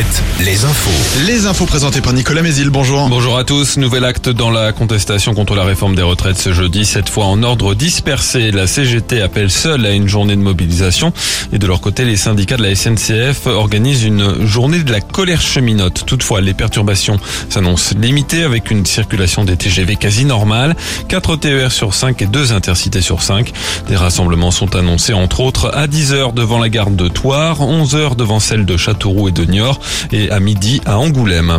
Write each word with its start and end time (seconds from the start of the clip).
Alouette, 0.00 0.29
les 0.44 0.64
infos. 0.64 1.26
Les 1.26 1.46
infos 1.46 1.66
présentées 1.66 2.00
par 2.00 2.14
Nicolas 2.14 2.40
Mézil, 2.40 2.70
bonjour. 2.70 3.08
Bonjour 3.10 3.36
à 3.36 3.44
tous. 3.44 3.76
Nouvel 3.76 4.04
acte 4.04 4.30
dans 4.30 4.50
la 4.50 4.72
contestation 4.72 5.34
contre 5.34 5.54
la 5.54 5.64
réforme 5.64 5.94
des 5.94 6.02
retraites 6.02 6.38
ce 6.38 6.54
jeudi, 6.54 6.86
cette 6.86 7.10
fois 7.10 7.26
en 7.26 7.42
ordre 7.42 7.74
dispersé. 7.74 8.50
La 8.50 8.66
CGT 8.66 9.20
appelle 9.20 9.50
seule 9.50 9.84
à 9.84 9.90
une 9.90 10.08
journée 10.08 10.36
de 10.36 10.40
mobilisation 10.40 11.12
et 11.52 11.58
de 11.58 11.66
leur 11.66 11.82
côté, 11.82 12.04
les 12.04 12.16
syndicats 12.16 12.56
de 12.56 12.62
la 12.62 12.74
SNCF 12.74 13.46
organisent 13.46 14.04
une 14.04 14.46
journée 14.46 14.78
de 14.78 14.90
la 14.90 15.02
colère 15.02 15.42
cheminote. 15.42 16.04
Toutefois, 16.06 16.40
les 16.40 16.54
perturbations 16.54 17.20
s'annoncent 17.50 17.94
limitées 18.00 18.44
avec 18.44 18.70
une 18.70 18.86
circulation 18.86 19.44
des 19.44 19.58
TGV 19.58 19.96
quasi 19.96 20.24
normale, 20.24 20.74
4 21.08 21.36
TER 21.36 21.72
sur 21.72 21.92
5 21.92 22.22
et 22.22 22.26
2 22.26 22.52
intercités 22.52 23.02
sur 23.02 23.22
5. 23.22 23.52
Des 23.88 23.96
rassemblements 23.96 24.52
sont 24.52 24.74
annoncés 24.74 25.12
entre 25.12 25.40
autres 25.40 25.70
à 25.74 25.86
10h 25.86 26.32
devant 26.32 26.58
la 26.58 26.70
gare 26.70 26.90
de 26.90 27.08
Thouars, 27.08 27.60
11h 27.60 28.16
devant 28.16 28.40
celle 28.40 28.64
de 28.64 28.78
Châteauroux 28.78 29.28
et 29.28 29.32
de 29.32 29.44
Niort 29.44 29.80
et 30.12 30.29
à 30.30 30.40
midi 30.40 30.80
à 30.86 30.98
Angoulême. 30.98 31.58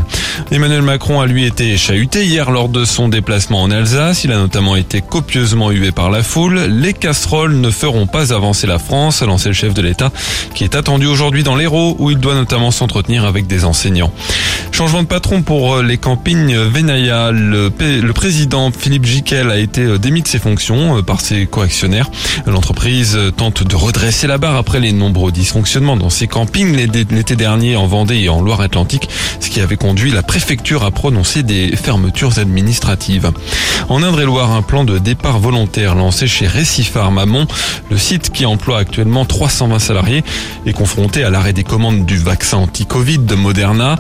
Emmanuel 0.52 0.82
Macron 0.82 1.22
a 1.22 1.28
lui 1.28 1.46
été 1.46 1.78
chahuté 1.78 2.26
hier 2.26 2.50
lors 2.50 2.70
de 2.70 2.86
son 2.86 3.10
déplacement 3.10 3.62
en 3.62 3.70
Alsace. 3.70 4.24
Il 4.24 4.32
a 4.32 4.38
notamment 4.38 4.76
été 4.76 5.02
copieusement 5.02 5.70
hué 5.70 5.92
par 5.92 6.10
la 6.10 6.24
foule. 6.24 6.60
Les 6.62 6.94
casseroles 6.94 7.56
ne 7.56 7.70
feront 7.70 8.08
pas 8.08 8.34
avancer 8.34 8.68
la 8.68 8.80
France, 8.80 9.22
a 9.22 9.26
lancé 9.26 9.50
le 9.50 9.54
chef 9.54 9.74
de 9.74 9.82
l'État, 9.82 10.12
qui 10.56 10.64
est 10.64 10.76
attendu 10.76 11.06
aujourd'hui 11.06 11.44
dans 11.44 11.56
l'Hérault, 11.56 11.96
où 12.00 12.10
il 12.10 12.18
doit 12.18 12.36
notamment 12.36 12.72
s'entretenir 12.72 13.26
avec 13.26 13.48
des 13.48 13.66
enseignants. 13.66 14.12
Changement 14.72 15.04
de 15.04 15.08
patron 15.08 15.42
pour 15.42 15.82
les 15.82 15.98
campings 15.98 16.56
Venaya. 16.56 17.32
Le, 17.32 17.70
président 18.14 18.72
Philippe 18.72 19.06
Jiquel 19.06 19.52
a 19.52 19.58
été 19.58 20.00
démis 20.00 20.22
de 20.22 20.28
ses 20.28 20.40
fonctions 20.40 21.04
par 21.04 21.22
ses 21.22 21.46
coactionnaires. 21.46 22.10
L'entreprise 22.48 23.18
tente 23.38 23.64
de 23.64 23.76
redresser 23.76 24.28
la 24.28 24.38
barre 24.38 24.56
après 24.56 24.80
les 24.80 24.92
nombreux 24.92 25.32
dysfonctionnements 25.32 25.98
dans 25.98 26.10
ses 26.10 26.28
campings 26.28 26.76
l'été 26.76 27.36
dernier 27.36 27.76
en 27.76 27.86
Vendée 27.86 28.18
et 28.18 28.30
en 28.30 28.42
Loire-Atlantique, 28.42 29.10
ce 29.40 29.50
qui 29.50 29.60
avait 29.60 29.76
conduit 29.76 30.12
la 30.12 30.24
préfecture 30.24 30.84
à 30.84 30.92
prononcer 30.92 31.44
des 31.44 31.76
fermetures 31.76 32.40
administratives. 32.40 33.32
En 33.90 34.04
Indre-et-Loire, 34.04 34.52
un 34.52 34.62
plan 34.62 34.84
de 34.84 34.98
départ 34.98 35.40
volontaire 35.40 35.96
lancé 35.96 36.28
chez 36.28 36.48
Récifarm 36.48 37.18
à 37.18 37.26
Mont, 37.26 37.48
le 37.90 37.98
site 37.98 38.32
qui 38.32 38.46
emploie 38.46 38.80
actuellement 38.80 39.26
320 39.26 39.80
salariés, 39.80 40.24
est 40.66 40.74
confronté 40.74 41.24
à 41.24 41.30
l'arrêt 41.30 41.54
des 41.54 41.64
commandes 41.64 42.06
du 42.06 42.18
vaccin 42.18 42.58
anti-Covid 42.58 43.20
de 43.20 43.36
Moderna, 43.36 43.98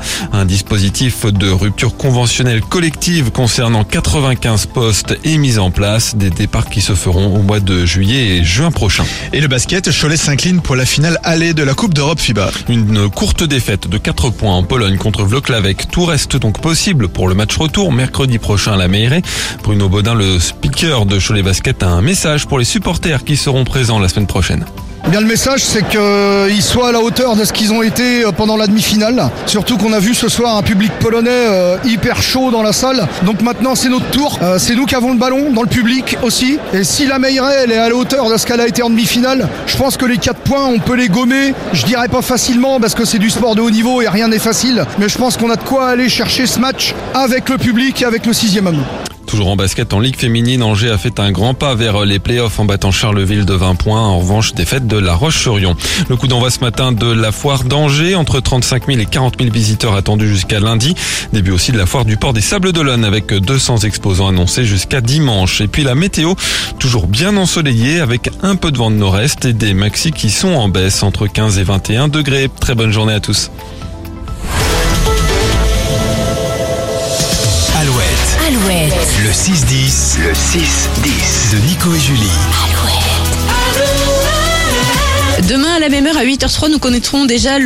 dispositif 0.62 1.26
de 1.26 1.50
rupture 1.50 1.98
conventionnelle 1.98 2.62
collective 2.62 3.32
concernant 3.32 3.84
95 3.84 4.68
postes 4.68 5.18
est 5.24 5.38
mis 5.38 5.58
en 5.58 5.72
place, 5.72 6.16
des 6.16 6.30
départs 6.30 6.70
qui 6.70 6.82
se 6.82 6.94
feront 6.94 7.36
au 7.36 7.42
mois 7.42 7.60
de 7.60 7.84
juillet 7.84 8.38
et 8.38 8.44
juin 8.44 8.70
prochain. 8.70 9.04
Et 9.34 9.42
le 9.42 9.48
basket, 9.48 9.90
Cholet 9.92 10.18
s'incline 10.18 10.62
pour 10.62 10.76
la 10.76 10.86
finale 10.86 11.18
allée 11.24 11.56
de 11.56 11.64
la 11.64 11.74
Coupe 11.74 11.96
d'Europe 11.96 12.20
FIBA. 12.20 12.52
Une 12.70 13.10
courte 13.10 13.44
défaite 13.44 13.88
de 13.88 13.98
4 13.98 14.30
points 14.30 14.54
en 14.54 14.62
Pologne 14.62 14.98
contre 14.98 15.24
Vloklavek. 15.24 15.90
Tout 15.90 16.06
reste 16.06 16.38
donc 16.38 16.62
possible 16.62 17.08
pour 17.08 17.28
le 17.28 17.34
match 17.34 17.58
retour 17.58 17.92
mercredi 17.92 18.38
prochain 18.38 18.74
à 18.74 18.78
la 18.78 18.88
Mairie. 18.88 19.24
Bruno 19.64 19.90
Baudin, 19.90 20.14
le 20.14 20.38
speaker 20.38 21.08
de 21.08 21.18
Cholet 21.20 21.42
Basket, 21.42 21.82
a 21.82 21.88
un 21.88 22.04
message 22.04 22.46
pour 22.46 22.60
les 22.60 22.66
supporters 22.66 23.24
qui 23.24 23.36
seront 23.36 23.64
présents 23.64 23.98
la 23.98 24.10
semaine 24.10 24.28
prochaine. 24.28 24.64
Eh 25.04 25.10
bien, 25.10 25.20
le 25.20 25.26
message, 25.26 25.64
c'est 25.64 25.84
qu'ils 25.88 26.62
soient 26.62 26.90
à 26.90 26.92
la 26.92 27.02
hauteur 27.02 27.36
de 27.36 27.44
ce 27.44 27.52
qu'ils 27.52 27.74
ont 27.74 27.82
été 27.82 28.24
euh, 28.24 28.32
pendant 28.32 28.56
la 28.56 28.68
demi-finale. 28.68 29.30
Surtout 29.48 29.78
qu'on 29.78 29.94
a 29.94 30.00
vu 30.00 30.14
ce 30.14 30.30
soir 30.30 30.56
un 30.56 30.62
public 30.62 30.92
polonais 31.00 31.30
euh, 31.32 31.78
hyper 31.84 32.22
chaud 32.22 32.52
dans 32.52 32.62
la 32.62 32.72
salle. 32.72 33.08
Donc 33.24 33.42
maintenant, 33.42 33.74
c'est 33.74 33.90
notre 33.90 34.10
tour. 34.12 34.38
Euh, 34.44 34.60
c'est 34.60 34.76
nous 34.76 34.86
qui 34.86 34.94
avons 34.94 35.12
le 35.12 35.18
ballon, 35.18 35.52
dans 35.52 35.64
le 35.64 35.68
public 35.68 36.18
aussi. 36.22 36.60
Et 36.74 36.84
si 36.84 37.08
la 37.08 37.18
Meilleray, 37.18 37.64
elle 37.64 37.72
est 37.72 37.78
à 37.78 37.90
la 37.90 37.96
hauteur 37.96 38.30
de 38.30 38.38
ce 38.38 38.46
qu'elle 38.46 38.62
a 38.62 38.68
été 38.68 38.84
en 38.84 38.92
demi-finale, 38.92 39.50
je 39.66 39.76
pense 39.76 39.98
que 39.98 40.06
les 40.06 40.18
4 40.18 40.40
points, 40.42 40.68
on 40.68 40.78
peut 40.78 40.96
les 40.96 41.10
gommer. 41.10 41.56
Je 41.74 41.84
dirais 41.84 42.08
pas 42.08 42.22
facilement 42.22 42.80
parce 42.80 42.94
que 42.94 43.04
c'est 43.04 43.20
du 43.20 43.32
sport 43.32 43.56
de 43.56 43.62
haut 43.62 43.72
niveau 43.72 44.04
et 44.04 44.08
rien 44.08 44.28
n'est 44.28 44.40
facile. 44.40 44.86
Mais 45.00 45.10
je 45.10 45.18
pense 45.18 45.36
qu'on 45.36 45.50
a 45.50 45.56
de 45.56 45.64
quoi 45.64 45.88
aller 45.88 46.10
chercher 46.10 46.46
ce 46.46 46.60
match 46.60 46.94
avec 47.16 47.50
le 47.50 47.58
public 47.58 48.00
et 48.04 48.06
avec 48.06 48.28
le 48.28 48.34
sixième 48.34 48.68
homme. 48.68 48.84
Toujours 49.32 49.48
en 49.48 49.56
basket, 49.56 49.94
en 49.94 50.02
Ligue 50.02 50.18
féminine, 50.18 50.62
Angers 50.62 50.90
a 50.90 50.98
fait 50.98 51.18
un 51.18 51.32
grand 51.32 51.54
pas 51.54 51.74
vers 51.74 52.04
les 52.04 52.20
playoffs 52.20 52.60
en 52.60 52.66
battant 52.66 52.92
Charleville 52.92 53.46
de 53.46 53.54
20 53.54 53.76
points. 53.76 54.02
En 54.02 54.20
revanche, 54.20 54.54
défaite 54.54 54.88
de 54.88 54.98
la 54.98 55.16
Roche-sur-Yon. 55.16 55.78
Le 56.10 56.18
coup 56.18 56.28
d'envoi 56.28 56.52
ce 56.52 56.60
matin 56.60 56.92
de 56.92 57.10
la 57.10 57.32
foire 57.32 57.64
d'Angers, 57.64 58.16
entre 58.16 58.42
35 58.42 58.88
000 58.88 59.00
et 59.00 59.06
40 59.06 59.36
000 59.40 59.50
visiteurs 59.50 59.96
attendus 59.96 60.28
jusqu'à 60.28 60.60
lundi. 60.60 60.96
Début 61.32 61.52
aussi 61.52 61.72
de 61.72 61.78
la 61.78 61.86
foire 61.86 62.04
du 62.04 62.18
port 62.18 62.34
des 62.34 62.42
Sables 62.42 62.74
d'Olonne 62.74 63.06
avec 63.06 63.34
200 63.34 63.78
exposants 63.78 64.28
annoncés 64.28 64.66
jusqu'à 64.66 65.00
dimanche. 65.00 65.62
Et 65.62 65.70
puis 65.70 65.86
la 65.86 65.96
météo, 65.96 66.34
toujours 66.78 67.08
bien 67.08 67.38
ensoleillée 67.38 68.02
avec 68.02 68.30
un 68.44 68.58
peu 68.58 68.70
de 68.70 68.78
vent 68.78 68.92
de 68.92 68.98
nord-est 68.98 69.46
et 69.46 69.54
des 69.54 69.74
maxis 69.74 70.12
qui 70.12 70.30
sont 70.30 70.56
en 70.56 70.68
baisse 70.68 71.04
entre 71.04 71.28
15 71.28 71.58
et 71.58 71.64
21 71.64 72.10
degrés. 72.10 72.50
Très 72.60 72.76
bonne 72.76 72.92
journée 72.92 73.14
à 73.14 73.22
tous. 73.22 73.50
Alouette, 78.62 78.94
le 79.24 79.30
6-10, 79.32 80.20
le 80.20 80.34
6-10 80.34 81.54
de 81.54 81.58
Nico 81.66 81.96
et 81.96 82.00
Julie. 82.00 82.30
Alouette. 82.64 82.92
Demain 85.50 85.74
à 85.76 85.80
la 85.80 85.90
même 85.90 86.06
heure 86.06 86.18
à 86.18 86.24
8h03, 86.24 86.70
nous 86.70 86.78
connaîtrons 86.78 87.26
déjà 87.26 87.54
le 87.54 87.60